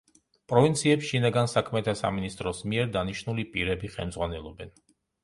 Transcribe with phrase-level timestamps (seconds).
[0.51, 4.73] პროვინციებს შინაგან საქმეთა სამინისტროს მიერ დანიშნული პირები ხელმძღვანელობენ.